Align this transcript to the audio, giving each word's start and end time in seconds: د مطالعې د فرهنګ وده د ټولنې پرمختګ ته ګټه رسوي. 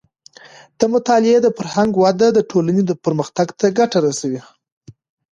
د 0.79 0.81
مطالعې 0.93 1.37
د 1.43 1.47
فرهنګ 1.57 1.91
وده 2.03 2.27
د 2.33 2.39
ټولنې 2.51 2.83
پرمختګ 3.05 3.47
ته 3.59 3.67
ګټه 3.79 3.97
رسوي. 4.07 4.41